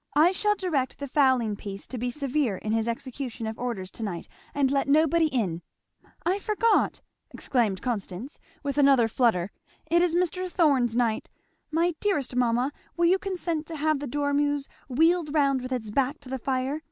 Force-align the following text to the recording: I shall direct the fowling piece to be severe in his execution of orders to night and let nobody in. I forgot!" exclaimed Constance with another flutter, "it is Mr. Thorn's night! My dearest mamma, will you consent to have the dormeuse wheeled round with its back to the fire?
I 0.15 0.31
shall 0.31 0.55
direct 0.55 0.97
the 0.97 1.07
fowling 1.07 1.55
piece 1.55 1.85
to 1.85 1.97
be 1.99 2.09
severe 2.09 2.57
in 2.57 2.71
his 2.71 2.87
execution 2.87 3.45
of 3.45 3.59
orders 3.59 3.91
to 3.91 4.01
night 4.01 4.27
and 4.51 4.71
let 4.71 4.87
nobody 4.87 5.27
in. 5.27 5.61
I 6.25 6.39
forgot!" 6.39 7.01
exclaimed 7.29 7.83
Constance 7.83 8.39
with 8.63 8.79
another 8.79 9.07
flutter, 9.07 9.51
"it 9.91 10.01
is 10.01 10.15
Mr. 10.15 10.49
Thorn's 10.49 10.95
night! 10.95 11.29
My 11.69 11.93
dearest 11.99 12.35
mamma, 12.35 12.71
will 12.97 13.05
you 13.05 13.19
consent 13.19 13.67
to 13.67 13.75
have 13.75 13.99
the 13.99 14.07
dormeuse 14.07 14.67
wheeled 14.89 15.35
round 15.35 15.61
with 15.61 15.71
its 15.71 15.91
back 15.91 16.19
to 16.21 16.29
the 16.29 16.39
fire? 16.39 16.79